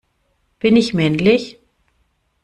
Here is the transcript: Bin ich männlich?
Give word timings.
Bin 0.59 0.77
ich 0.77 0.95
männlich? 0.95 1.59